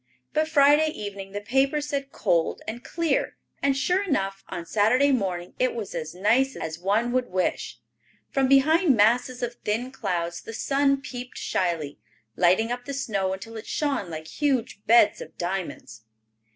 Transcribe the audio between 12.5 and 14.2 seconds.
up the snow until it shone